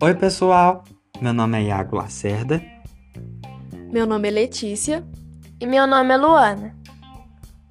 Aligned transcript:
Oi, 0.00 0.14
pessoal. 0.14 0.84
Meu 1.20 1.32
nome 1.32 1.58
é 1.58 1.64
Iago 1.64 1.96
Lacerda. 1.96 2.62
Meu 3.90 4.06
nome 4.06 4.28
é 4.28 4.30
Letícia. 4.30 5.04
E 5.60 5.66
meu 5.66 5.88
nome 5.88 6.14
é 6.14 6.16
Luana. 6.16 6.76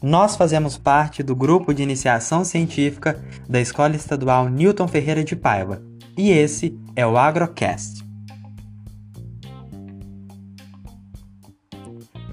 Nós 0.03 0.35
fazemos 0.35 0.77
parte 0.77 1.23
do 1.23 1.33
grupo 1.33 1.73
de 1.73 1.81
iniciação 1.81 2.43
científica 2.43 3.17
da 3.47 3.61
Escola 3.61 3.95
Estadual 3.95 4.49
Newton 4.49 4.89
Ferreira 4.89 5.23
de 5.23 5.37
Paiva. 5.37 5.81
E 6.17 6.29
esse 6.29 6.77
é 6.97 7.07
o 7.07 7.17
Agrocast. 7.17 8.05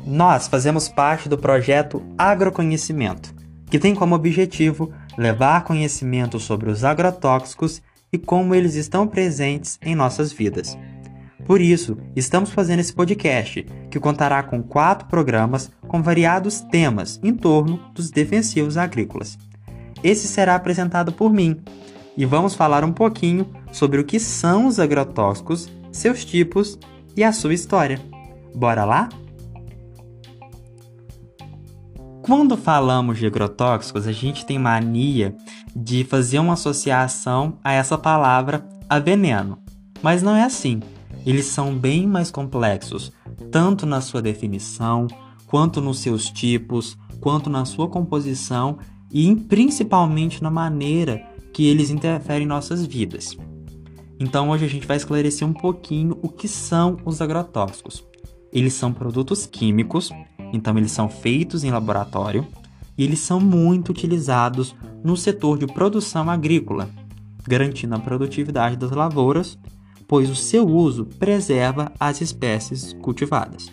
Nós 0.05 0.49
fazemos 0.49 0.89
parte 0.89 1.29
do 1.29 1.39
projeto 1.39 2.05
Agroconhecimento, 2.19 3.33
que 3.71 3.79
tem 3.79 3.95
como 3.95 4.17
objetivo 4.17 4.93
levar 5.17 5.63
conhecimento 5.63 6.41
sobre 6.41 6.69
os 6.69 6.83
agrotóxicos 6.83 7.81
e 8.15 8.19
como 8.19 8.55
eles 8.55 8.77
estão 8.77 9.09
presentes 9.09 9.77
em 9.83 9.97
nossas 9.97 10.33
vidas. 10.33 10.79
Por 11.45 11.61
isso, 11.61 11.99
estamos 12.15 12.51
fazendo 12.51 12.79
esse 12.79 12.93
podcast, 12.93 13.67
que 13.91 13.99
contará 13.99 14.41
com 14.41 14.63
quatro 14.63 15.09
programas 15.09 15.69
com 15.89 16.01
variados 16.01 16.61
temas 16.61 17.19
em 17.25 17.35
torno 17.35 17.81
dos 17.93 18.13
defensivos 18.13 18.77
agrícolas. 18.77 19.37
Esse 20.01 20.29
será 20.29 20.55
apresentado 20.55 21.13
por 21.13 21.33
mim 21.33 21.61
e 22.17 22.25
vamos 22.25 22.55
falar 22.55 22.85
um 22.85 22.93
pouquinho 22.93 23.51
sobre 23.73 24.01
o 24.01 24.05
que 24.05 24.21
são 24.21 24.69
os 24.69 24.79
agrotóxicos, 24.79 25.69
seus 25.91 26.25
tipos 26.25 26.79
e 27.17 27.25
a 27.25 27.33
sua 27.33 27.53
história. 27.53 28.01
Bora 28.55 28.85
lá? 28.85 29.09
Quando 32.23 32.57
falamos 32.57 33.19
de 33.19 33.27
agrotóxicos, 33.27 34.07
a 34.07 34.13
gente 34.13 34.47
tem 34.47 34.57
mania 34.57 35.37
de 35.75 36.05
fazer 36.05 36.39
uma 36.39 36.55
associação 36.55 37.59
a 37.63 37.73
essa 37.73 37.99
palavra 37.99 38.67
a 38.89 38.99
veneno. 38.99 39.59
Mas 40.03 40.23
não 40.23 40.35
é 40.37 40.43
assim. 40.43 40.81
Eles 41.25 41.47
são 41.47 41.75
bem 41.75 42.07
mais 42.07 42.31
complexos, 42.31 43.13
tanto 43.51 43.87
na 43.87 44.01
sua 44.01 44.21
definição, 44.21 45.07
quanto 45.47 45.81
nos 45.81 46.01
seus 46.01 46.29
tipos, 46.31 46.97
quanto 47.21 47.49
na 47.49 47.65
sua 47.65 47.89
composição 47.89 48.79
e 49.11 49.35
principalmente 49.35 50.43
na 50.43 50.51
maneira 50.51 51.25
que 51.53 51.67
eles 51.67 51.91
interferem 51.91 52.45
em 52.45 52.49
nossas 52.49 52.85
vidas. 52.85 53.37
Então 54.21 54.51
hoje 54.51 54.65
a 54.65 54.69
gente 54.69 54.87
vai 54.87 54.97
esclarecer 54.97 55.47
um 55.47 55.53
pouquinho 55.53 56.19
o 56.23 56.29
que 56.29 56.47
são 56.47 56.99
os 57.05 57.21
agrotóxicos. 57.21 58.05
Eles 58.53 58.75
são 58.75 58.93
produtos 58.93 59.47
químicos 59.47 60.11
então 60.55 60.79
eles 60.79 60.93
são 60.93 61.09
feitos 61.09 61.65
em 61.65 61.71
laboratório 61.73 62.47
e 62.97 63.05
eles 63.05 63.21
são 63.21 63.41
muito 63.41 63.91
utilizados 63.91 64.75
no 65.03 65.17
setor 65.17 65.59
de 65.59 65.67
produção 65.67 66.31
agrícola, 66.31 66.89
garantindo 67.47 67.95
a 67.95 67.99
produtividade 67.99 68.77
das 68.77 68.91
lavouras, 68.91 69.59
pois 70.07 70.31
o 70.31 70.35
seu 70.35 70.67
uso 70.67 71.07
preserva 71.19 71.93
as 71.99 72.21
espécies 72.21 72.93
cultivadas. 72.95 73.71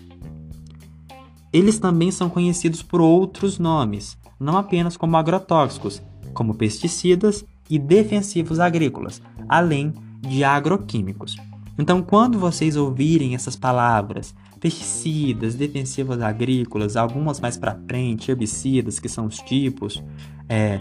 Eles 1.53 1.79
também 1.79 2.11
são 2.11 2.29
conhecidos 2.29 2.81
por 2.81 3.01
outros 3.01 3.59
nomes, 3.59 4.17
não 4.39 4.57
apenas 4.57 4.95
como 4.95 5.17
agrotóxicos, 5.17 6.01
como 6.33 6.55
pesticidas 6.55 7.45
e 7.69 7.77
defensivos 7.77 8.59
agrícolas, 8.59 9.21
além 9.47 9.93
de 10.21 10.43
agroquímicos. 10.43 11.35
Então, 11.77 12.01
quando 12.01 12.39
vocês 12.39 12.75
ouvirem 12.75 13.35
essas 13.35 13.55
palavras 13.55 14.33
pesticidas, 14.61 15.55
defensivas 15.55 16.21
agrícolas, 16.21 16.95
algumas 16.95 17.39
mais 17.39 17.57
para 17.57 17.79
frente, 17.87 18.29
herbicidas, 18.29 18.99
que 18.99 19.09
são 19.09 19.25
os 19.25 19.39
tipos. 19.39 20.01
É, 20.47 20.79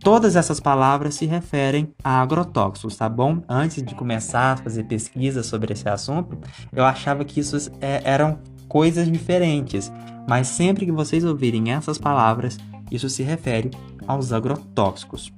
todas 0.00 0.34
essas 0.34 0.58
palavras 0.58 1.14
se 1.14 1.26
referem 1.26 1.92
a 2.02 2.22
agrotóxicos, 2.22 2.96
tá 2.96 3.06
bom? 3.06 3.42
Antes 3.46 3.82
de 3.82 3.94
começar 3.94 4.52
a 4.54 4.56
fazer 4.56 4.84
pesquisa 4.84 5.42
sobre 5.42 5.74
esse 5.74 5.86
assunto, 5.86 6.38
eu 6.72 6.86
achava 6.86 7.22
que 7.22 7.38
isso 7.38 7.70
é, 7.82 8.00
eram 8.02 8.38
coisas 8.66 9.12
diferentes, 9.12 9.92
mas 10.26 10.48
sempre 10.48 10.86
que 10.86 10.92
vocês 10.92 11.22
ouvirem 11.22 11.72
essas 11.72 11.98
palavras, 11.98 12.56
isso 12.90 13.10
se 13.10 13.22
refere 13.22 13.70
aos 14.06 14.32
agrotóxicos. 14.32 15.30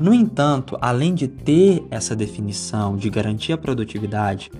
No 0.00 0.12
entanto, 0.12 0.76
além 0.80 1.14
de 1.14 1.28
ter 1.28 1.86
essa 1.92 2.16
definição 2.16 2.96
de 2.96 3.08
garantir 3.08 3.52
a 3.52 3.58
produtividade, 3.58 4.50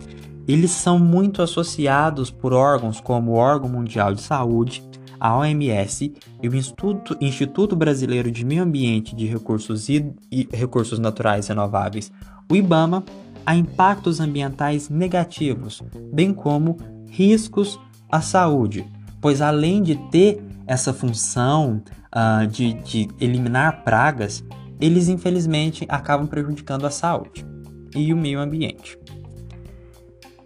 eles 0.47 0.71
são 0.71 0.99
muito 0.99 1.43
associados 1.43 2.31
por 2.31 2.53
órgãos 2.53 3.01
como 3.01 3.33
o 3.33 3.37
Órgão 3.37 3.69
Mundial 3.69 4.15
de 4.15 4.23
Saúde, 4.23 4.83
a 5.19 5.37
OMS 5.37 6.13
e 6.43 6.49
o 6.49 6.55
Instituto, 6.55 7.17
Instituto 7.21 7.75
Brasileiro 7.75 8.31
de 8.31 8.45
Meio 8.45 8.63
Ambiente 8.63 9.17
de 9.17 9.27
Recursos 9.27 9.89
e, 9.89 10.13
e 10.31 10.47
Recursos 10.53 10.99
Naturais 10.99 11.49
Renováveis, 11.49 12.13
o 12.51 12.55
IBAMA, 12.55 13.05
a 13.47 13.55
impactos 13.55 14.21
ambientais 14.21 14.89
negativos, 14.89 15.83
bem 16.13 16.33
como 16.33 16.77
riscos 17.09 17.79
à 18.11 18.21
saúde, 18.21 18.87
pois 19.21 19.41
além 19.41 19.83
de 19.83 19.97
ter 20.11 20.43
essa 20.67 20.93
função 20.93 21.83
uh, 22.15 22.47
de, 22.47 22.75
de 22.75 23.09
eliminar 23.21 23.83
pragas, 23.83 24.45
eles 24.81 25.09
infelizmente 25.09 25.87
acabam 25.89 26.27
prejudicando 26.27 26.87
a 26.87 26.91
saúde 26.91 27.47
e 27.95 28.13
o 28.13 28.17
meio 28.17 28.41
ambiente. 28.41 28.99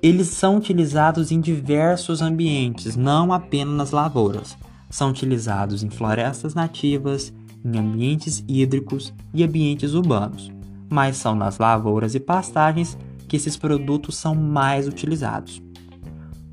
Eles 0.00 0.28
são 0.28 0.56
utilizados 0.56 1.32
em 1.32 1.40
diversos 1.40 2.22
ambientes, 2.22 2.94
não 2.94 3.32
apenas 3.32 3.76
nas 3.76 3.90
lavouras. 3.90 4.56
São 4.88 5.10
utilizados 5.10 5.82
em 5.82 5.90
florestas 5.90 6.54
nativas, 6.54 7.32
em 7.64 7.76
ambientes 7.76 8.44
hídricos 8.46 9.12
e 9.34 9.42
ambientes 9.42 9.94
urbanos, 9.94 10.52
mas 10.88 11.16
são 11.16 11.34
nas 11.34 11.58
lavouras 11.58 12.14
e 12.14 12.20
pastagens 12.20 12.96
que 13.26 13.36
esses 13.36 13.56
produtos 13.56 14.16
são 14.16 14.36
mais 14.36 14.86
utilizados. 14.86 15.60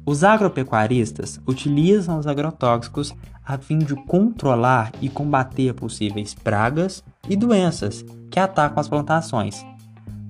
Os 0.04 0.24
agropecuaristas 0.24 1.40
utilizam 1.48 2.18
os 2.18 2.26
agrotóxicos 2.26 3.14
a 3.46 3.60
fim 3.60 3.78
de 3.78 3.96
controlar 4.06 4.92
e 5.02 5.08
combater 5.08 5.74
possíveis 5.76 6.34
pragas 6.34 7.04
e 7.30 7.36
doenças 7.36 8.04
que 8.32 8.40
atacam 8.40 8.80
as 8.80 8.90
plantações, 8.90 9.64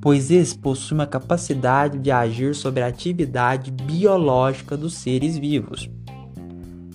pois 0.06 0.30
esse 0.30 0.56
possui 0.56 0.94
uma 0.94 1.08
capacidade 1.08 1.98
de 1.98 2.12
agir 2.12 2.54
sobre 2.54 2.84
a 2.84 2.86
atividade 2.86 3.72
biológica 3.72 4.78
dos 4.78 4.94
seres 4.94 5.36
vivos. 5.36 5.90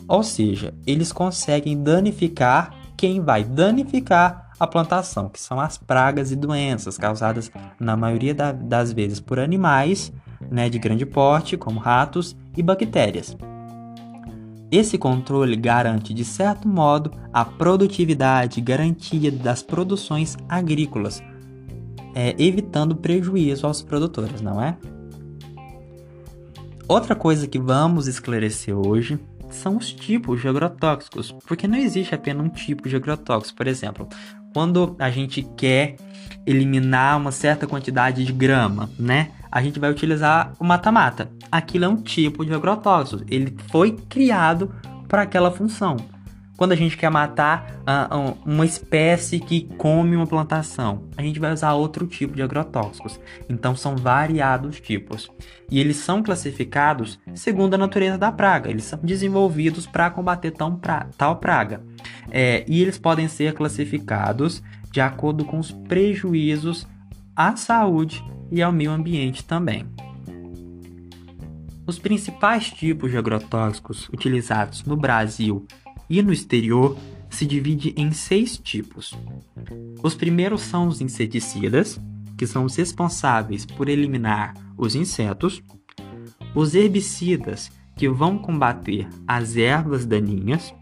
Ou 0.07 0.23
seja, 0.23 0.73
eles 0.87 1.11
conseguem 1.11 1.83
danificar 1.83 2.73
quem 2.97 3.21
vai 3.21 3.43
danificar 3.43 4.53
a 4.61 4.65
plantação, 4.65 5.29
que 5.29 5.41
são 5.41 5.59
as 5.59 5.77
pragas 5.77 6.31
e 6.31 6.37
doenças 6.37 6.97
causadas 6.97 7.51
na 7.81 7.97
maioria 7.97 8.33
da, 8.33 8.53
das 8.53 8.93
vezes 8.93 9.19
por 9.19 9.41
animais 9.41 10.13
né, 10.49 10.69
de 10.69 10.79
grande 10.79 11.05
porte, 11.05 11.57
como 11.57 11.81
ratos 11.81 12.37
e 12.57 12.63
bactérias. 12.63 13.37
Esse 14.71 14.97
controle 14.97 15.57
garante, 15.57 16.15
de 16.15 16.25
certo 16.25 16.69
modo, 16.69 17.11
a 17.33 17.45
produtividade 17.45 18.61
e 18.61 18.63
garantia 18.63 19.33
das 19.33 19.65
produções 19.65 20.37
agrícolas, 20.49 21.21
é, 22.15 22.35
evitando 22.39 22.97
prejuízo 22.97 23.67
aos 23.67 23.83
produtores, 23.83 24.41
não 24.41 24.63
é? 24.63 24.77
Outra 26.89 27.15
coisa 27.15 27.47
que 27.47 27.59
vamos 27.59 28.09
esclarecer 28.09 28.77
hoje 28.77 29.19
são 29.49 29.77
os 29.77 29.93
tipos 29.93 30.41
de 30.41 30.49
agrotóxicos, 30.49 31.33
porque 31.47 31.69
não 31.69 31.79
existe 31.79 32.15
apenas 32.15 32.45
um 32.45 32.49
tipo 32.49 32.89
de 32.89 32.97
agrotóxico. 32.97 33.57
Por 33.57 33.67
exemplo, 33.67 34.09
quando 34.53 34.97
a 34.99 35.11
gente 35.11 35.43
quer 35.57 35.97
eliminar 36.47 37.17
uma 37.17 37.33
certa 37.33 37.67
quantidade 37.67 38.25
de 38.25 38.33
grama, 38.33 38.91
né? 38.99 39.31
A 39.53 39.63
gente 39.63 39.81
vai 39.81 39.91
utilizar 39.91 40.53
o 40.59 40.65
mata-mata. 40.65 41.31
Aquilo 41.51 41.85
é 41.85 41.89
um 41.89 41.97
tipo 41.97 42.45
de 42.45 42.55
agrotóxico. 42.55 43.25
Ele 43.29 43.57
foi 43.69 43.93
criado 44.09 44.73
para 45.09 45.23
aquela 45.23 45.51
função 45.51 45.97
quando 46.61 46.73
a 46.73 46.77
gente 46.77 46.95
quer 46.95 47.11
matar 47.11 47.81
uh, 47.89 48.37
uma 48.45 48.67
espécie 48.67 49.41
que 49.41 49.63
come 49.79 50.15
uma 50.15 50.27
plantação, 50.27 51.09
a 51.17 51.23
gente 51.23 51.41
vai 51.41 51.55
usar 51.55 51.73
outro 51.73 52.07
tipo 52.07 52.35
de 52.35 52.43
agrotóxicos. 52.43 53.19
Então 53.49 53.75
são 53.75 53.97
variados 53.97 54.79
tipos. 54.79 55.31
E 55.71 55.81
eles 55.81 55.97
são 55.97 56.23
classificados 56.23 57.19
segundo 57.35 57.73
a 57.73 57.79
natureza 57.79 58.19
da 58.19 58.31
praga. 58.31 58.69
Eles 58.69 58.85
são 58.85 58.99
desenvolvidos 59.03 59.87
para 59.87 60.11
combater 60.11 60.53
pra, 60.83 61.07
tal 61.17 61.37
praga. 61.37 61.83
É, 62.31 62.63
e 62.69 62.83
eles 62.83 62.99
podem 62.99 63.27
ser 63.27 63.55
classificados 63.55 64.63
de 64.93 65.01
acordo 65.01 65.47
com 65.47 65.59
os 65.59 65.73
prejuízos 65.73 66.87
à 67.35 67.57
saúde 67.57 68.23
e 68.53 68.61
ao 68.61 68.71
meio 68.71 68.91
ambiente 68.91 69.43
também. 69.43 69.87
Os 71.87 71.99
principais 71.99 72.71
tipos 72.71 73.11
de 73.11 73.17
agrotóxicos 73.17 74.11
utilizados 74.11 74.85
no 74.85 74.95
Brasil 74.95 75.67
e 76.11 76.21
no 76.21 76.33
exterior 76.33 76.99
se 77.31 77.47
divide 77.47 77.95
em 77.97 78.11
seis 78.11 78.59
tipos. 78.59 79.17
Os 80.03 80.17
primeiros 80.17 80.63
são 80.63 80.89
os 80.89 81.01
inseticidas, 81.01 81.99
que 82.37 82.47
são 82.47 82.65
os 82.65 82.75
responsáveis 82.75 83.65
por 83.65 83.89
eliminar 83.89 84.55
os 84.77 84.97
insetos, 84.97 85.63
os 86.55 86.75
herbicidas, 86.75 87.71
que 87.97 88.09
vão 88.09 88.37
combater 88.37 89.07
as 89.29 89.57
ervas 89.57 90.05
daninhas, 90.05 90.75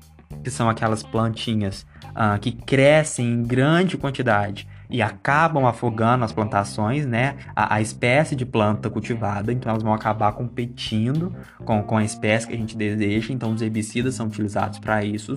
que 0.43 0.51
são 0.51 0.71
aquelas 0.71 1.03
plantinhas 1.03 1.85
ah, 2.15 2.39
que 2.39 2.53
crescem 2.53 3.27
em 3.27 3.43
grande 3.43 3.99
quantidade 3.99 4.67
e 4.91 5.03
acabam 5.03 5.67
afogando 5.67 6.25
as 6.25 6.33
plantações, 6.33 7.07
né? 7.07 7.37
A, 7.55 7.75
a, 7.75 7.81
espécie 7.81 8.35
de 8.35 8.47
planta 8.47 8.89
cultivada, 8.89 9.53
então 9.53 9.71
elas 9.71 9.83
vão 9.83 9.93
acabar 9.93 10.33
competindo 10.33 11.35
com, 11.65 11.83
com 11.83 11.97
a 11.97 12.05
espécie 12.05 12.47
que 12.47 12.55
a 12.55 12.57
gente 12.57 12.77
deseja, 12.77 13.33
então 13.33 13.53
os 13.53 13.61
herbicidas 13.61 14.15
são 14.15 14.27
utilizados 14.27 14.79
para 14.79 15.05
isso. 15.05 15.35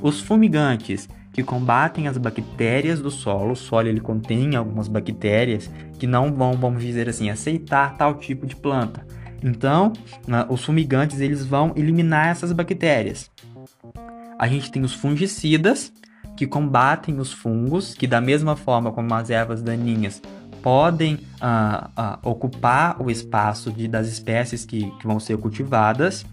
Os 0.00 0.20
fumigantes, 0.20 1.08
que 1.32 1.42
combatem 1.42 2.08
as 2.08 2.18
bactérias 2.18 3.00
do 3.00 3.10
solo, 3.10 3.52
o 3.52 3.56
solo 3.56 3.88
ele 3.88 4.00
contém 4.00 4.54
algumas 4.54 4.88
bactérias 4.88 5.70
que 5.98 6.06
não 6.06 6.32
vão, 6.32 6.52
vamos 6.52 6.82
dizer 6.82 7.08
assim, 7.08 7.30
aceitar 7.30 7.96
tal 7.96 8.16
tipo 8.16 8.46
de 8.46 8.54
planta. 8.54 9.06
Então, 9.42 9.92
os 10.48 10.64
fumigantes 10.64 11.20
eles 11.20 11.44
vão 11.44 11.72
eliminar 11.74 12.28
essas 12.28 12.52
bactérias. 12.52 13.30
A 14.38 14.46
gente 14.46 14.70
tem 14.70 14.82
os 14.82 14.94
fungicidas, 14.94 15.92
que 16.42 16.46
combatem 16.48 17.20
os 17.20 17.32
fungos, 17.32 17.94
que 17.94 18.04
da 18.04 18.20
mesma 18.20 18.56
forma 18.56 18.90
como 18.90 19.14
as 19.14 19.30
ervas 19.30 19.62
daninhas 19.62 20.20
podem 20.60 21.14
uh, 21.14 21.86
uh, 21.96 22.28
ocupar 22.28 23.00
o 23.00 23.08
espaço 23.08 23.70
de, 23.70 23.86
das 23.86 24.08
espécies 24.08 24.64
que, 24.64 24.90
que, 24.98 25.06
vão 25.06 25.20
ser 25.20 25.36
cultivadas, 25.36 26.26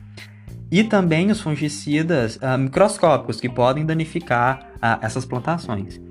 e 0.72 0.84
também 0.84 1.30
os 1.30 1.42
fungicidas 1.42 2.38
uh, 2.38 2.58
microscópicos 2.58 3.40
que 3.40 3.48
podem 3.48 3.86
danificar 3.86 4.72
essas 5.00 5.26
plantações. 5.26 6.02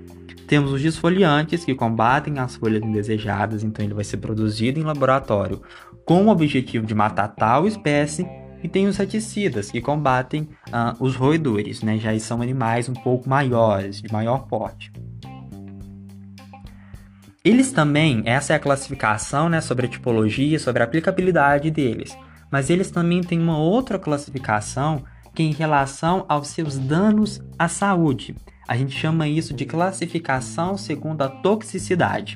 Temos 0.46 0.70
os 0.70 0.80
desfoliantes 0.80 1.64
que 1.64 1.74
combatem 1.74 2.38
as 2.38 2.54
folhas 2.54 2.84
indesejadas, 2.84 3.64
então 3.64 3.84
ele 3.84 3.94
vai 3.94 4.04
ser 4.04 4.18
produzido 4.18 4.78
em 4.78 4.84
laboratório 4.84 5.60
com 6.04 6.26
o 6.26 6.28
objetivo 6.28 6.86
de 6.86 6.94
matar 6.94 7.34
tal 7.34 7.66
espécie 7.66 8.24
e 8.62 8.68
tem 8.68 8.86
os 8.86 8.96
raticidas, 8.96 9.70
que 9.70 9.80
combatem 9.80 10.48
ah, 10.72 10.94
os 10.98 11.14
roedores, 11.14 11.82
né? 11.82 11.98
Já 11.98 12.18
são 12.18 12.42
animais 12.42 12.88
um 12.88 12.94
pouco 12.94 13.28
maiores, 13.28 14.02
de 14.02 14.12
maior 14.12 14.46
porte. 14.46 14.92
Eles 17.44 17.72
também, 17.72 18.22
essa 18.26 18.52
é 18.52 18.56
a 18.56 18.60
classificação 18.60 19.48
né, 19.48 19.60
sobre 19.60 19.86
a 19.86 19.88
tipologia, 19.88 20.58
sobre 20.58 20.82
a 20.82 20.84
aplicabilidade 20.84 21.70
deles. 21.70 22.16
Mas 22.50 22.68
eles 22.68 22.90
também 22.90 23.22
têm 23.22 23.40
uma 23.40 23.58
outra 23.58 23.98
classificação 23.98 25.04
que 25.34 25.42
é 25.42 25.46
em 25.46 25.52
relação 25.52 26.24
aos 26.28 26.48
seus 26.48 26.76
danos 26.76 27.40
à 27.58 27.68
saúde. 27.68 28.34
A 28.66 28.76
gente 28.76 28.98
chama 28.98 29.28
isso 29.28 29.54
de 29.54 29.64
classificação 29.64 30.76
segundo 30.76 31.22
a 31.22 31.28
toxicidade. 31.28 32.34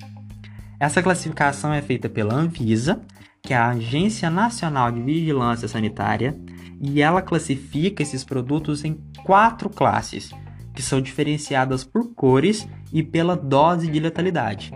Essa 0.83 1.03
classificação 1.03 1.73
é 1.73 1.81
feita 1.81 2.09
pela 2.09 2.35
Anvisa 2.35 3.01
que 3.43 3.53
é 3.53 3.57
a 3.57 3.71
Agência 3.71 4.31
Nacional 4.31 4.93
de 4.93 5.03
Vigilância 5.03 5.67
Sanitária, 5.67 6.39
e 6.81 7.03
ela 7.03 7.21
classifica 7.21 8.03
esses 8.03 8.25
produtos 8.25 8.85
em 8.85 9.01
quatro 9.25 9.69
classes, 9.69 10.31
que 10.73 10.81
são 10.83 11.01
diferenciadas 11.01 11.85
por 11.85 12.15
cores 12.15 12.69
e 12.93 13.03
pela 13.03 13.37
dose 13.37 13.89
de 13.89 13.99
letalidade. 13.99 14.73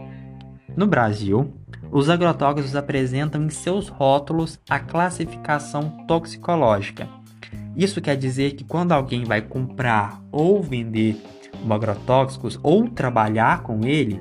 No 0.76 0.87
Brasil, 0.87 1.55
os 1.91 2.11
agrotóxicos 2.11 2.75
apresentam 2.75 3.44
em 3.44 3.50
seus 3.50 3.88
rótulos 3.88 4.59
a 4.69 4.81
classificação 4.81 6.05
toxicológica. 6.06 7.09
Isso 7.76 8.00
quer 8.00 8.17
dizer 8.17 8.52
que 8.52 8.64
quando 8.64 8.93
alguém 8.93 9.25
vai 9.25 9.41
comprar 9.41 10.20
ou 10.32 10.62
vender 10.62 11.17
um 11.64 11.73
agrotóxicos 11.73 12.59
ou 12.62 12.88
trabalhar 12.88 13.62
com 13.62 13.85
ele, 13.85 14.20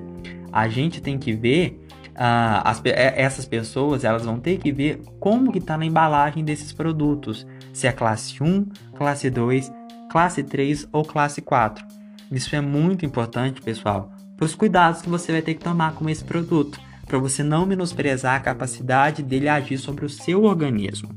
a 0.56 0.70
gente 0.70 1.02
tem 1.02 1.20
que 1.20 1.34
ver 1.34 1.86
ah, 2.16 2.62
as, 2.64 2.82
é, 2.86 3.22
essas 3.22 3.46
pessoas 3.46 4.06
elas 4.06 4.24
vão 4.24 4.40
ter 4.40 4.58
que 4.58 4.72
ver 4.72 5.02
como 5.20 5.52
que 5.52 5.58
está 5.58 5.78
na 5.78 5.86
embalagem 5.86 6.46
desses 6.46 6.72
produtos, 6.72 7.46
se 7.74 7.88
é 7.88 7.92
classe 7.92 8.42
1, 8.42 8.66
classe 8.98 9.30
2, 9.30 9.70
classe 10.10 10.42
3 10.42 10.88
ou 10.94 11.04
classe 11.04 11.42
4. 11.42 11.86
Isso 12.32 12.56
é 12.56 12.62
muito 12.62 13.06
importante, 13.06 13.62
pessoal, 13.62 14.14
para 14.38 14.46
os 14.46 14.56
cuidados 14.56 15.02
que 15.02 15.10
você 15.10 15.34
vai 15.34 15.42
ter 15.42 15.56
que 15.56 15.64
tomar 15.64 15.94
com 15.94 16.10
esse 16.10 16.24
produto, 16.24 16.80
para 17.06 17.20
você 17.20 17.44
não 17.44 17.66
menosprezar 17.66 18.36
a 18.36 18.40
capacidade 18.40 19.22
dele 19.22 19.50
agir 19.50 19.78
sobre 19.78 20.06
o 20.06 20.10
seu 20.10 20.46
organismo. 20.46 21.10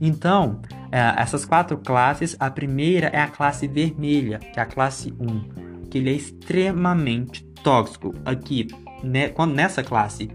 Então, 0.00 0.60
é, 0.92 1.20
essas 1.20 1.44
quatro 1.44 1.76
classes, 1.78 2.36
a 2.38 2.48
primeira 2.48 3.08
é 3.08 3.20
a 3.20 3.26
classe 3.26 3.66
vermelha, 3.66 4.38
que 4.38 4.60
é 4.60 4.62
a 4.62 4.66
classe 4.66 5.12
1, 5.18 5.88
que 5.90 5.98
ele 5.98 6.10
é 6.10 6.14
extremamente 6.14 7.47
tóxico. 7.62 8.14
Aqui, 8.24 8.68
né, 9.02 9.32
nessa 9.54 9.82
classe, 9.82 10.30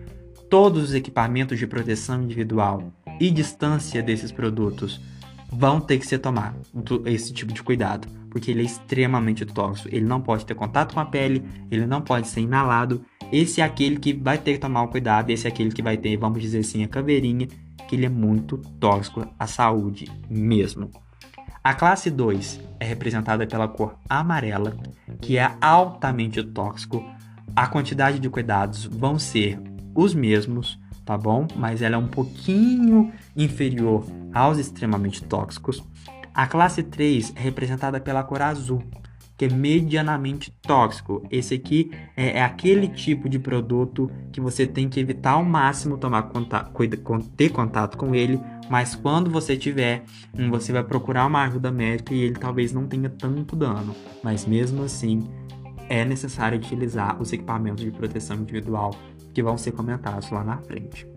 todos 0.49 0.83
os 0.83 0.93
equipamentos 0.93 1.57
de 1.57 1.67
proteção 1.67 2.23
individual 2.23 2.91
e 3.19 3.31
distância 3.31 4.01
desses 4.01 4.31
produtos 4.31 5.01
vão 5.51 5.79
ter 5.79 5.99
que 5.99 6.07
ser 6.07 6.19
tomar 6.19 6.55
esse 7.05 7.31
tipo 7.31 7.53
de 7.53 7.61
cuidado, 7.61 8.07
porque 8.29 8.51
ele 8.51 8.61
é 8.61 8.65
extremamente 8.65 9.45
tóxico. 9.45 9.89
Ele 9.91 10.05
não 10.05 10.19
pode 10.19 10.45
ter 10.45 10.55
contato 10.55 10.93
com 10.93 10.99
a 10.99 11.05
pele, 11.05 11.43
ele 11.69 11.85
não 11.85 12.01
pode 12.01 12.27
ser 12.27 12.41
inalado. 12.41 13.03
Esse 13.31 13.61
é 13.61 13.63
aquele 13.63 13.97
que 13.97 14.13
vai 14.13 14.37
ter 14.37 14.53
que 14.53 14.59
tomar 14.59 14.83
o 14.83 14.87
cuidado, 14.87 15.29
esse 15.29 15.47
é 15.47 15.49
aquele 15.49 15.71
que 15.71 15.81
vai 15.81 15.97
ter, 15.97 16.17
vamos 16.17 16.41
dizer 16.41 16.59
assim, 16.59 16.83
a 16.83 16.87
caveirinha, 16.87 17.47
que 17.87 17.95
ele 17.95 18.05
é 18.05 18.09
muito 18.09 18.57
tóxico 18.79 19.27
à 19.37 19.47
saúde 19.47 20.09
mesmo. 20.29 20.89
A 21.63 21.73
classe 21.73 22.11
2 22.11 22.59
é 22.77 22.83
representada 22.83 23.47
pela 23.47 23.69
cor 23.69 23.97
amarela, 24.09 24.75
que 25.21 25.37
é 25.37 25.49
altamente 25.61 26.43
tóxico, 26.43 27.01
a 27.55 27.67
quantidade 27.67 28.19
de 28.19 28.29
cuidados 28.29 28.83
vão 28.83 29.17
ser 29.17 29.57
os 29.95 30.13
mesmos, 30.13 30.77
tá 31.05 31.17
bom? 31.17 31.47
Mas 31.55 31.81
ela 31.81 31.95
é 31.95 31.97
um 31.97 32.09
pouquinho 32.09 33.13
inferior 33.33 34.05
aos 34.33 34.57
extremamente 34.57 35.23
tóxicos. 35.23 35.81
A 36.33 36.45
classe 36.47 36.83
3 36.83 37.31
é 37.33 37.39
representada 37.39 37.97
pela 37.97 38.25
cor 38.25 38.41
azul, 38.41 38.83
que 39.37 39.45
é 39.45 39.49
medianamente 39.49 40.51
tóxico. 40.61 41.25
Esse 41.31 41.55
aqui 41.55 41.91
é, 42.15 42.37
é 42.37 42.43
aquele 42.43 42.87
tipo 42.87 43.27
de 43.27 43.39
produto 43.39 44.09
que 44.31 44.39
você 44.39 44.65
tem 44.67 44.87
que 44.87 44.99
evitar 44.99 45.31
ao 45.31 45.43
máximo 45.43 45.97
tomar 45.97 46.23
contato, 46.23 46.71
ter 47.35 47.49
contato 47.49 47.97
com 47.97 48.13
ele, 48.13 48.39
mas 48.69 48.95
quando 48.95 49.29
você 49.29 49.57
tiver, 49.57 50.03
hum, 50.37 50.49
você 50.49 50.71
vai 50.71 50.83
procurar 50.83 51.25
uma 51.25 51.43
ajuda 51.43 51.71
médica 51.71 52.13
e 52.13 52.21
ele 52.21 52.35
talvez 52.35 52.71
não 52.71 52.87
tenha 52.87 53.09
tanto 53.09 53.55
dano, 53.55 53.95
mas 54.23 54.45
mesmo 54.45 54.83
assim 54.83 55.27
é 55.89 56.05
necessário 56.05 56.57
utilizar 56.57 57.21
os 57.21 57.33
equipamentos 57.33 57.83
de 57.83 57.91
proteção 57.91 58.37
individual 58.37 58.95
que 59.33 59.43
vão 59.43 59.57
ser 59.57 59.71
comentados 59.71 60.29
lá 60.31 60.43
na 60.43 60.57
frente. 60.57 61.07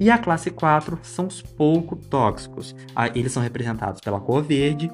E 0.00 0.10
a 0.10 0.18
classe 0.18 0.50
4 0.50 0.98
são 1.02 1.26
os 1.26 1.42
pouco 1.42 1.96
tóxicos. 1.96 2.74
Ah, 2.94 3.08
eles 3.08 3.32
são 3.32 3.42
representados 3.42 4.00
pela 4.00 4.20
cor 4.20 4.42
verde, 4.42 4.88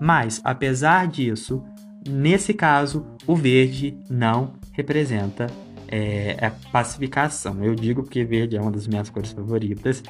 mas 0.00 0.40
apesar 0.44 1.06
disso, 1.06 1.64
nesse 2.06 2.52
caso, 2.52 3.06
o 3.26 3.34
verde 3.34 3.98
não 4.10 4.54
representa 4.72 5.46
é, 5.88 6.36
a 6.40 6.50
pacificação. 6.70 7.64
Eu 7.64 7.74
digo 7.74 8.02
porque 8.02 8.24
verde 8.24 8.56
é 8.56 8.60
uma 8.60 8.70
das 8.70 8.86
minhas 8.86 9.08
cores 9.08 9.32
favoritas. 9.32 10.02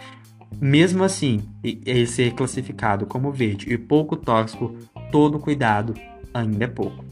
Mesmo 0.61 1.05
assim, 1.05 1.43
ele 1.63 2.07
ser 2.07 2.33
classificado 2.33 3.07
como 3.07 3.31
verde 3.31 3.73
e 3.73 3.79
pouco 3.79 4.17
tóxico, 4.17 4.75
todo 5.13 5.39
cuidado 5.39 5.95
ainda 6.33 6.65
é 6.65 6.69
pouco. 6.69 7.05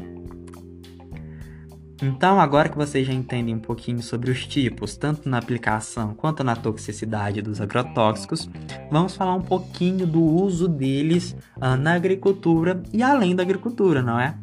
Então, 2.03 2.39
agora 2.39 2.69
que 2.69 2.77
vocês 2.77 3.07
já 3.07 3.13
entendem 3.13 3.55
um 3.55 3.59
pouquinho 3.59 4.03
sobre 4.03 4.31
os 4.31 4.47
tipos, 4.47 4.97
tanto 4.97 5.29
na 5.29 5.39
aplicação 5.39 6.13
quanto 6.15 6.45
na 6.45 6.55
toxicidade 6.55 7.41
dos 7.41 7.59
agrotóxicos, 7.59 8.51
vamos 8.91 9.17
falar 9.17 9.35
um 9.35 9.41
pouquinho 9.41 10.07
do 10.07 10.23
uso 10.23 10.69
deles 10.69 11.35
uh, 11.57 11.75
na 11.77 11.95
agricultura 11.95 12.83
e 12.93 13.03
além 13.03 13.35
da 13.35 13.43
agricultura, 13.43 14.03
não 14.03 14.21
é? 14.21 14.37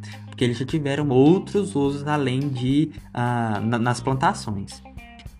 Eles 0.43 0.57
já 0.57 0.65
tiveram 0.65 1.09
outros 1.09 1.75
usos 1.75 2.07
além 2.07 2.39
de 2.49 2.91
uh, 3.09 3.65
na, 3.65 3.79
nas 3.79 3.99
plantações. 3.99 4.81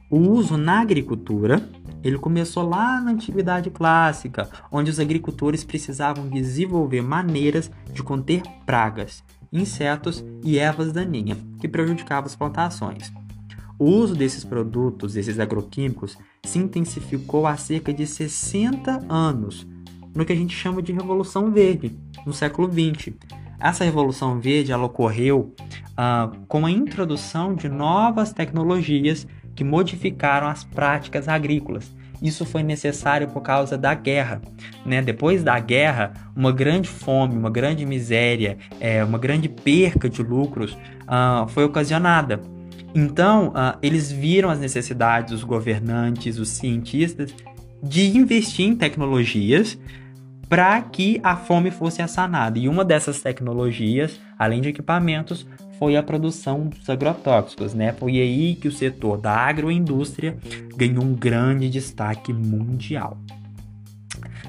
O 0.10 0.18
uso 0.18 0.58
na 0.58 0.82
agricultura 0.82 1.70
ele 2.04 2.18
começou 2.18 2.68
lá 2.68 3.00
na 3.00 3.12
antiguidade 3.12 3.70
clássica, 3.70 4.50
onde 4.72 4.92
os 4.92 5.00
agricultores 5.00 5.64
precisavam 5.64 6.28
desenvolver 6.28 7.02
maneiras 7.02 7.72
de 7.92 8.04
conter 8.04 8.42
pragas 8.66 9.24
insetos 9.54 10.26
e 10.44 10.58
ervas 10.58 10.92
daninhas 10.92 11.38
que 11.62 11.68
prejudicavam 11.68 12.26
as 12.26 12.36
plantações. 12.36 13.14
O 13.78 13.86
uso 13.86 14.16
desses 14.16 14.44
produtos, 14.44 15.14
desses 15.14 15.40
agroquímicos, 15.40 16.18
se 16.44 16.58
intensificou 16.58 17.46
há 17.46 17.56
cerca 17.56 17.94
de 17.94 18.08
60 18.08 19.06
anos, 19.08 19.68
no 20.16 20.26
que 20.26 20.34
a 20.34 20.36
gente 20.36 20.56
chama 20.56 20.82
de 20.82 20.92
Revolução 20.92 21.52
Verde, 21.52 21.96
no 22.26 22.34
século 22.34 22.68
XX. 22.72 23.14
Essa 23.64 23.84
Revolução 23.84 24.40
Verde 24.40 24.72
ela 24.72 24.86
ocorreu 24.86 25.54
uh, 25.92 26.38
com 26.48 26.66
a 26.66 26.72
introdução 26.72 27.56
de 27.56 27.70
novas 27.70 28.34
tecnologias 28.34 29.26
que 29.56 29.64
modificaram 29.64 30.48
as 30.48 30.64
práticas 30.64 31.28
agrícolas 31.28 31.92
isso 32.24 32.46
foi 32.46 32.64
necessário 32.64 33.28
por 33.28 33.42
causa 33.42 33.78
da 33.78 33.94
guerra. 33.94 34.42
Né? 34.86 35.02
Depois 35.02 35.44
da 35.44 35.60
guerra, 35.60 36.14
uma 36.34 36.54
grande 36.54 36.88
fome, 36.88 37.36
uma 37.36 37.50
grande 37.50 37.86
miséria, 37.86 38.58
é, 38.80 39.04
uma 39.04 39.18
grande 39.20 39.50
perca 39.50 40.10
de 40.10 40.24
lucros 40.24 40.72
uh, 40.72 41.46
foi 41.50 41.66
ocasionada. 41.66 42.40
Então, 42.96 43.50
uh, 43.50 43.78
eles 43.82 44.10
viram 44.10 44.50
as 44.50 44.60
necessidades 44.60 45.32
dos 45.34 45.44
governantes, 45.44 46.40
os 46.40 46.48
cientistas, 46.48 47.36
de 47.82 48.16
investir 48.16 48.68
em 48.68 48.76
tecnologias 48.76 49.78
para 50.50 50.82
que 50.82 51.20
a 51.24 51.36
fome 51.36 51.72
fosse 51.72 52.02
assanada. 52.02 52.60
E 52.60 52.68
uma 52.68 52.86
dessas 52.86 53.22
tecnologias, 53.22 54.20
além 54.38 54.62
de 54.62 54.70
equipamentos, 54.70 55.48
foi 55.80 55.98
a 55.98 56.04
produção 56.04 56.68
dos 56.68 56.90
agrotóxicos, 56.90 57.74
né? 57.74 57.94
Foi 57.94 58.12
aí 58.14 58.56
que 58.56 58.68
o 58.68 58.72
setor 58.72 59.18
da 59.18 59.34
agroindústria 59.34 60.38
ganhou 60.76 61.04
um 61.04 61.14
grande 61.14 61.70
destaque 61.70 62.32
mundial. 62.32 63.18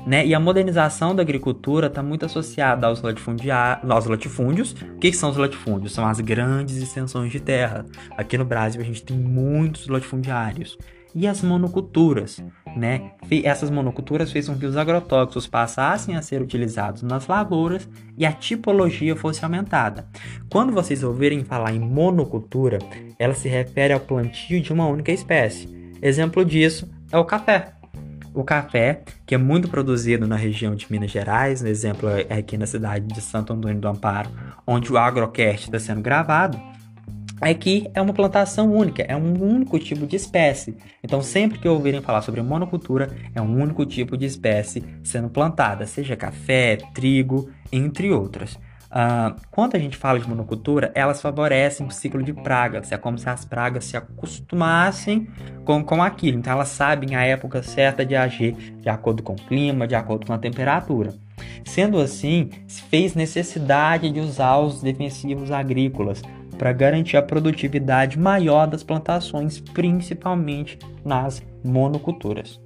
Né? 0.06 0.26
E 0.26 0.34
a 0.34 0.40
modernização 0.40 1.14
da 1.14 1.22
agricultura 1.22 1.86
está 1.86 2.02
muito 2.02 2.26
associada 2.26 2.86
aos, 2.86 3.02
aos 3.02 4.06
latifúndios. 4.06 4.72
O 4.72 4.98
que, 4.98 5.10
que, 5.10 5.16
são 5.16 5.30
os 5.30 5.36
latifúndios? 5.36 5.92
São 5.92 6.06
as 6.06 6.20
grandes 6.20 6.76
extensões 6.76 7.32
de 7.32 7.40
terra. 7.40 7.86
Aqui 8.16 8.36
no 8.36 8.44
Brasil 8.44 8.82
a 8.82 8.84
gente 8.84 9.02
tem 9.02 9.16
muitos 9.16 9.88
latifundiários. 9.88 10.76
E 11.14 11.28
as 11.28 11.42
monoculturas, 11.42 12.42
né? 12.76 13.12
Essas 13.44 13.70
monoculturas 13.70 14.32
fez 14.32 14.48
com 14.48 14.58
que 14.58 14.66
os 14.66 14.76
agrotóxicos 14.76 15.46
passassem 15.46 16.16
a 16.16 16.22
ser 16.22 16.42
utilizados 16.42 17.02
nas 17.02 17.28
lavouras 17.28 17.88
e 18.18 18.26
a 18.26 18.32
tipologia 18.32 19.14
fosse 19.14 19.44
aumentada. 19.44 20.08
Quando 20.50 20.72
vocês 20.72 21.04
ouvirem 21.04 21.44
falar 21.44 21.72
em 21.72 21.78
monocultura, 21.78 22.78
ela 23.18 23.34
se 23.34 23.48
refere 23.48 23.92
ao 23.92 24.00
plantio 24.00 24.60
de 24.60 24.72
uma 24.72 24.88
única 24.88 25.12
espécie. 25.12 25.68
Exemplo 26.02 26.44
disso 26.44 26.90
é 27.12 27.18
o 27.18 27.24
café. 27.24 27.74
O 28.34 28.42
café, 28.42 29.04
que 29.24 29.36
é 29.36 29.38
muito 29.38 29.68
produzido 29.68 30.26
na 30.26 30.34
região 30.34 30.74
de 30.74 30.90
Minas 30.90 31.12
Gerais, 31.12 31.62
no 31.62 31.68
exemplo 31.68 32.08
é 32.08 32.38
aqui 32.38 32.58
na 32.58 32.66
cidade 32.66 33.06
de 33.06 33.20
Santo 33.20 33.52
Antônio 33.52 33.80
do 33.80 33.86
Amparo, 33.86 34.28
onde 34.66 34.92
o 34.92 34.98
Agrocast 34.98 35.66
está 35.66 35.78
sendo 35.78 36.02
gravado, 36.02 36.60
é 37.40 37.52
que 37.52 37.90
é 37.94 38.00
uma 38.00 38.12
plantação 38.12 38.72
única, 38.72 39.02
é 39.02 39.16
um 39.16 39.42
único 39.42 39.78
tipo 39.78 40.06
de 40.06 40.16
espécie. 40.16 40.76
Então, 41.02 41.22
sempre 41.22 41.58
que 41.58 41.68
ouvirem 41.68 42.00
falar 42.00 42.22
sobre 42.22 42.42
monocultura, 42.42 43.10
é 43.34 43.42
um 43.42 43.60
único 43.60 43.84
tipo 43.84 44.16
de 44.16 44.26
espécie 44.26 44.84
sendo 45.02 45.28
plantada, 45.28 45.86
seja 45.86 46.16
café, 46.16 46.78
trigo, 46.94 47.50
entre 47.72 48.10
outras. 48.12 48.58
Uh, 48.94 49.34
quando 49.50 49.74
a 49.74 49.78
gente 49.78 49.96
fala 49.96 50.20
de 50.20 50.28
monocultura, 50.28 50.92
elas 50.94 51.20
favorecem 51.20 51.84
o 51.84 51.90
ciclo 51.90 52.22
de 52.22 52.32
pragas. 52.32 52.92
É 52.92 52.96
como 52.96 53.18
se 53.18 53.28
as 53.28 53.44
pragas 53.44 53.86
se 53.86 53.96
acostumassem 53.96 55.26
com, 55.64 55.82
com 55.82 56.00
aquilo. 56.00 56.38
Então, 56.38 56.52
elas 56.52 56.68
sabem 56.68 57.16
a 57.16 57.24
época 57.24 57.60
certa 57.60 58.06
de 58.06 58.14
agir 58.14 58.52
de 58.80 58.88
acordo 58.88 59.20
com 59.20 59.32
o 59.32 59.36
clima, 59.36 59.88
de 59.88 59.96
acordo 59.96 60.26
com 60.26 60.32
a 60.32 60.38
temperatura. 60.38 61.12
Sendo 61.64 61.98
assim, 61.98 62.50
fez 62.88 63.16
necessidade 63.16 64.10
de 64.10 64.20
usar 64.20 64.58
os 64.58 64.80
defensivos 64.80 65.50
agrícolas 65.50 66.22
para 66.58 66.72
garantir 66.72 67.16
a 67.16 67.22
produtividade 67.22 68.18
maior 68.18 68.66
das 68.66 68.82
plantações, 68.82 69.60
principalmente 69.60 70.78
nas 71.04 71.42
monoculturas. 71.64 72.60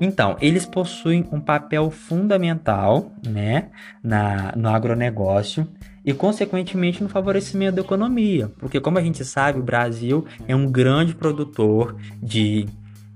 Então, 0.00 0.36
eles 0.40 0.64
possuem 0.64 1.26
um 1.32 1.40
papel 1.40 1.90
fundamental 1.90 3.10
né, 3.26 3.70
na, 4.02 4.52
no 4.56 4.68
agronegócio 4.68 5.66
e, 6.04 6.14
consequentemente, 6.14 7.02
no 7.02 7.08
favorecimento 7.08 7.76
da 7.76 7.82
economia. 7.82 8.50
Porque, 8.58 8.80
como 8.80 8.98
a 8.98 9.02
gente 9.02 9.24
sabe, 9.24 9.58
o 9.58 9.62
Brasil 9.62 10.24
é 10.46 10.54
um 10.54 10.70
grande 10.70 11.14
produtor 11.14 11.96
de, 12.22 12.66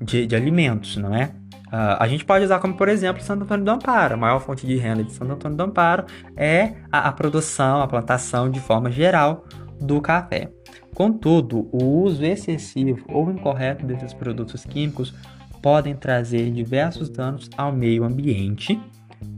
de, 0.01 0.27
de 0.27 0.35
alimentos, 0.35 0.97
não 0.97 1.15
é? 1.15 1.31
Uh, 1.73 1.97
a 1.99 2.07
gente 2.07 2.23
pode 2.23 2.45
usar 2.45 2.59
como, 2.59 2.75
por 2.75 2.87
exemplo, 2.87 3.23
Santo 3.23 3.45
Antônio 3.45 3.65
do 3.65 3.71
Amparo. 3.71 4.13
A 4.13 4.17
maior 4.19 4.41
fonte 4.41 4.67
de 4.67 4.77
renda 4.77 5.03
de 5.03 5.11
Santo 5.11 5.33
Antônio 5.33 5.57
do 5.57 5.63
Amparo 5.63 6.05
é 6.37 6.75
a, 6.93 7.09
a 7.09 7.13
produção, 7.13 7.81
a 7.81 7.89
plantação 7.89 8.51
de 8.51 8.61
forma 8.61 8.91
geral 8.91 9.47
do 9.81 9.99
café. 9.99 10.51
Contudo, 10.95 11.69
o 11.73 12.03
uso 12.03 12.23
excessivo 12.25 13.03
ou 13.09 13.31
incorreto 13.31 13.87
desses 13.87 14.13
produtos 14.13 14.67
químicos 14.67 15.15
podem 15.63 15.95
trazer 15.95 16.51
diversos 16.51 17.09
danos 17.09 17.49
ao 17.57 17.73
meio 17.73 18.05
ambiente, 18.05 18.79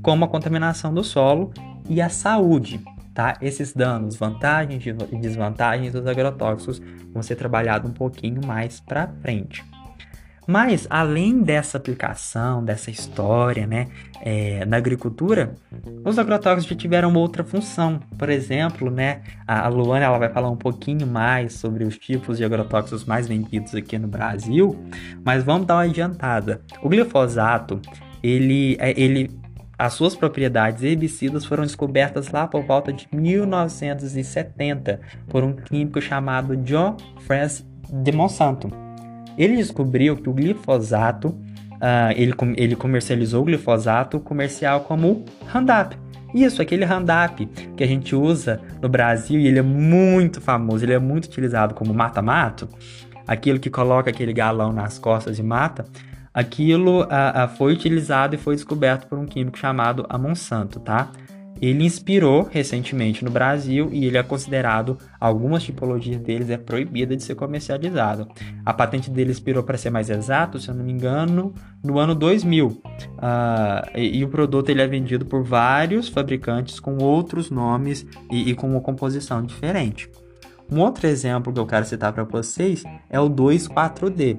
como 0.03 0.25
a 0.25 0.29
contaminação 0.29 0.93
do 0.93 1.05
solo 1.05 1.53
e 1.89 2.03
a 2.03 2.09
saúde. 2.09 2.81
Tá? 3.15 3.37
Esses 3.41 3.73
danos, 3.73 4.17
vantagens 4.17 4.85
e 4.85 5.17
desvantagens 5.19 5.93
dos 5.93 6.05
agrotóxicos 6.05 6.83
vão 7.13 7.23
ser 7.23 7.37
trabalhados 7.37 7.89
um 7.89 7.95
pouquinho 7.95 8.45
mais 8.45 8.81
para 8.81 9.07
frente. 9.23 9.63
Mas, 10.47 10.87
além 10.91 11.43
dessa 11.43 11.79
aplicação, 11.79 12.65
dessa 12.65 12.91
história, 12.91 13.67
né, 13.67 13.89
é, 14.21 14.65
na 14.67 14.77
agricultura, 14.77 15.55
os 16.05 16.19
agrotóxicos 16.19 16.67
já 16.67 16.77
tiveram 16.77 17.15
outra 17.15 17.43
função. 17.43 18.01
Por 18.19 18.29
exemplo, 18.29 18.91
né, 18.91 19.23
a 19.47 19.69
Luana 19.69 20.05
ela 20.05 20.19
vai 20.19 20.29
falar 20.29 20.51
um 20.51 20.57
pouquinho 20.57 21.07
mais 21.07 21.55
sobre 21.55 21.85
os 21.85 21.97
tipos 21.99 22.39
de 22.39 22.45
agrotóxicos 22.45 23.05
mais 23.05 23.27
vendidos 23.27 23.75
aqui 23.75 23.99
no 23.99 24.09
Brasil, 24.09 24.77
mas 25.25 25.43
vamos 25.43 25.67
dar 25.67 25.77
uma 25.77 25.85
adiantada. 25.85 26.61
O 26.83 26.89
glifosato, 26.89 27.81
ele, 28.23 28.77
é, 28.79 28.99
ele 29.01 29.31
as 29.79 29.95
suas 29.95 30.15
propriedades 30.15 30.83
herbicidas 30.83 31.45
foram 31.45 31.65
descobertas 31.65 32.29
lá 32.31 32.47
por 32.47 32.63
volta 32.63 32.93
de 32.93 33.09
1970 33.13 35.01
por 35.29 35.43
um 35.43 35.53
químico 35.53 36.01
chamado 36.01 36.57
John 36.59 36.97
Francis 37.21 37.67
de 37.91 38.13
Monsanto. 38.13 38.84
Ele 39.37 39.57
descobriu 39.57 40.17
que 40.17 40.29
o 40.29 40.33
glifosato, 40.33 41.29
uh, 41.29 42.13
ele, 42.17 42.33
ele 42.57 42.77
comercializou 42.77 43.43
o 43.43 43.45
glifosato 43.45 44.21
comercial 44.21 44.81
como 44.81 45.25
Roundup. 45.47 45.97
Isso, 46.35 46.61
aquele 46.61 46.85
Roundup 46.85 47.47
que 47.77 47.85
a 47.85 47.87
gente 47.87 48.17
usa 48.17 48.61
no 48.83 48.89
Brasil 48.89 49.41
e 49.41 49.47
ele 49.47 49.61
é 49.61 49.63
muito 49.63 50.41
famoso, 50.41 50.85
ele 50.85 50.93
é 50.93 50.99
muito 50.99 51.27
utilizado 51.27 51.75
como 51.75 51.95
mata-mato, 51.95 52.69
aquilo 53.27 53.61
que 53.61 53.71
coloca 53.71 54.11
aquele 54.11 54.33
galão 54.33 54.73
nas 54.73 54.99
costas 54.99 55.39
e 55.39 55.43
mata, 55.43 55.85
aquilo 56.33 57.03
uh, 57.03 57.05
uh, 57.05 57.49
foi 57.57 57.73
utilizado 57.73 58.35
e 58.35 58.39
foi 58.39 58.57
descoberto 58.57 59.07
por 59.07 59.19
um 59.19 59.27
químico 59.27 59.57
chamado 59.57 60.05
a 60.09 60.19
Monsanto, 60.19 60.81
tá? 60.81 61.11
Ele 61.65 61.83
inspirou 61.83 62.43
recentemente 62.43 63.25
no 63.25 63.31
Brasil 63.31 63.89
e 63.91 64.05
ele 64.05 64.19
é 64.19 64.23
considerado, 64.23 64.99
algumas 65.19 65.63
tipologias 65.63 66.21
deles 66.21 66.51
é 66.51 66.59
proibida 66.59 67.17
de 67.17 67.23
ser 67.23 67.35
comercializado. 67.37 68.29
A 68.67 68.75
patente 68.75 69.11
dele 69.11 69.33
expirou, 69.33 69.63
para 69.63 69.79
ser 69.79 69.89
mais 69.89 70.11
exato, 70.11 70.61
se 70.61 70.69
eu 70.69 70.75
não 70.75 70.85
me 70.85 70.93
engano, 70.93 71.55
no 71.83 71.99
ano 71.99 72.15
2000. 72.15 72.67
Uh, 72.67 72.83
e, 73.97 74.19
e, 74.19 74.25
o 74.25 74.29
produto 74.29 74.69
ele 74.69 74.83
é 74.83 74.87
vendido 74.87 75.25
por 75.25 75.43
vários 75.43 76.07
fabricantes 76.07 76.79
com 76.79 76.99
outros 76.99 77.51
nomes 77.51 78.07
e, 78.31 78.51
e 78.51 78.55
com 78.55 78.69
uma 78.69 78.83
composição 78.83 79.43
diferente. 79.43 80.11
Um 80.71 80.81
outro 80.81 81.07
exemplo 81.07 81.51
que 81.51 81.59
eu 81.59 81.67
quero 81.67 81.87
citar 81.87 82.13
para 82.13 82.25
vocês 82.25 82.85
é 83.09 83.19
o 83.19 83.31
2,4-D. 83.31 84.37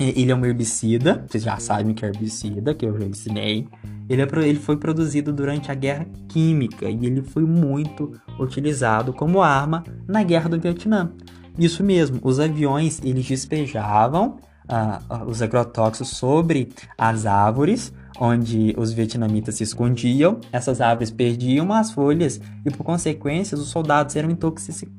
Ele 0.00 0.32
é 0.32 0.34
um 0.34 0.44
herbicida, 0.44 1.24
vocês 1.28 1.44
já 1.44 1.58
sabem 1.58 1.94
que 1.94 2.04
é 2.04 2.08
herbicida, 2.08 2.74
que 2.74 2.86
eu 2.86 2.98
já 2.98 3.06
ensinei. 3.06 3.68
Ele, 4.10 4.22
é, 4.22 4.28
ele 4.48 4.58
foi 4.58 4.76
produzido 4.76 5.32
durante 5.32 5.70
a 5.70 5.74
Guerra 5.74 6.04
Química 6.28 6.90
e 6.90 7.06
ele 7.06 7.22
foi 7.22 7.44
muito 7.44 8.20
utilizado 8.40 9.12
como 9.12 9.40
arma 9.40 9.84
na 10.08 10.24
Guerra 10.24 10.48
do 10.48 10.58
Vietnã. 10.58 11.12
Isso 11.56 11.84
mesmo, 11.84 12.18
os 12.24 12.40
aviões 12.40 13.00
eles 13.04 13.24
despejavam 13.24 14.38
uh, 14.68 15.24
os 15.26 15.40
agrotóxicos 15.40 16.08
sobre 16.08 16.70
as 16.98 17.24
árvores 17.24 17.92
onde 18.18 18.74
os 18.76 18.92
vietnamitas 18.92 19.56
se 19.56 19.62
escondiam, 19.62 20.40
essas 20.52 20.80
árvores 20.80 21.10
perdiam 21.10 21.72
as 21.72 21.90
folhas 21.90 22.40
e, 22.64 22.70
por 22.70 22.84
consequência, 22.84 23.56
os 23.56 23.68
soldados 23.68 24.16
eram 24.16 24.30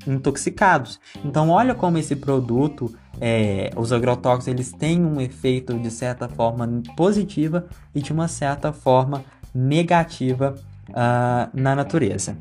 intoxicados. 0.08 1.00
Então, 1.24 1.50
olha 1.50 1.75
como 1.75 1.98
esse 1.98 2.15
produto, 2.15 2.94
é, 3.20 3.70
os 3.75 3.91
agrotóxicos, 3.91 4.48
eles 4.48 4.72
têm 4.72 5.03
um 5.03 5.20
efeito 5.20 5.77
de 5.77 5.91
certa 5.91 6.27
forma 6.27 6.82
positiva 6.96 7.68
e 7.94 8.01
de 8.01 8.12
uma 8.12 8.27
certa 8.27 8.72
forma 8.72 9.24
negativa 9.53 10.56
uh, 10.89 11.50
na 11.53 11.75
natureza. 11.75 12.38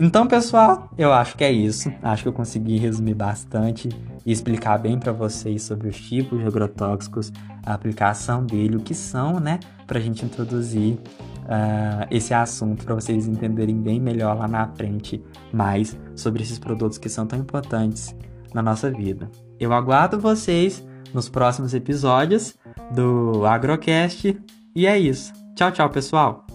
Então, 0.00 0.28
pessoal, 0.28 0.88
eu 0.96 1.12
acho 1.12 1.36
que 1.36 1.42
é 1.42 1.50
isso. 1.50 1.92
Acho 2.02 2.22
que 2.22 2.28
eu 2.28 2.32
consegui 2.32 2.78
resumir 2.78 3.14
bastante 3.14 3.88
e 4.24 4.30
explicar 4.30 4.78
bem 4.78 4.98
para 4.98 5.12
vocês 5.12 5.62
sobre 5.62 5.88
os 5.88 5.96
tipos 6.00 6.38
de 6.38 6.46
agrotóxicos, 6.46 7.32
a 7.66 7.74
aplicação 7.74 8.44
dele, 8.44 8.76
o 8.76 8.80
que 8.80 8.94
são, 8.94 9.40
né, 9.40 9.58
para 9.86 9.98
a 9.98 10.00
gente 10.00 10.24
introduzir 10.24 10.94
uh, 10.94 12.06
esse 12.10 12.32
assunto 12.32 12.84
para 12.84 12.94
vocês 12.94 13.26
entenderem 13.26 13.76
bem 13.76 13.98
melhor 14.00 14.36
lá 14.36 14.46
na 14.46 14.68
frente 14.68 15.22
mais 15.52 15.98
sobre 16.14 16.42
esses 16.42 16.58
produtos 16.58 16.98
que 16.98 17.08
são 17.08 17.26
tão 17.26 17.38
importantes 17.38 18.14
na 18.54 18.62
nossa 18.62 18.90
vida. 18.90 19.28
Eu 19.58 19.72
aguardo 19.72 20.20
vocês 20.20 20.86
nos 21.12 21.28
próximos 21.28 21.74
episódios 21.74 22.54
do 22.94 23.44
Agrocast 23.46 24.38
e 24.74 24.86
é 24.86 24.96
isso. 24.98 25.32
Tchau, 25.56 25.72
tchau, 25.72 25.90
pessoal! 25.90 26.47